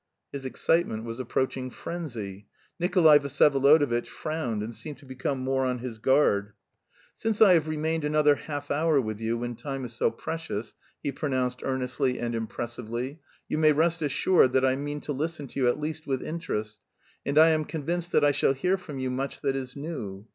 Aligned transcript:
His 0.31 0.45
excitement 0.45 1.03
was 1.03 1.19
approaching 1.19 1.69
frenzy. 1.69 2.47
Nikolay 2.79 3.19
Vsyevolodovitch 3.19 4.07
frowned 4.07 4.63
and 4.63 4.73
seemed 4.73 4.97
to 4.97 5.05
become 5.05 5.37
more 5.41 5.63
on 5.63 5.77
his 5.77 5.99
guard. 5.99 6.53
"Since 7.13 7.39
I 7.39 7.53
have 7.53 7.67
remained 7.67 8.03
another 8.03 8.33
half 8.33 8.71
hour 8.71 8.99
with 8.99 9.21
you 9.21 9.37
when 9.37 9.55
time 9.55 9.85
is 9.85 9.93
so 9.93 10.09
precious," 10.09 10.73
he 11.03 11.11
pronounced 11.11 11.61
earnestly 11.63 12.17
and 12.19 12.33
impressively, 12.33 13.19
"you 13.47 13.59
may 13.59 13.73
rest 13.73 14.01
assured 14.01 14.53
that 14.53 14.65
I 14.65 14.75
mean 14.75 15.01
to 15.01 15.13
listen 15.13 15.45
to 15.49 15.59
you 15.59 15.67
at 15.67 15.79
least 15.79 16.07
with 16.07 16.23
interest... 16.23 16.79
and 17.23 17.37
I 17.37 17.49
am 17.49 17.63
convinced 17.63 18.11
that 18.13 18.25
I 18.25 18.31
shall 18.31 18.53
hear 18.53 18.77
from 18.79 18.97
you 18.97 19.11
much 19.11 19.41
that 19.41 19.55
is 19.55 19.75
new." 19.75 20.25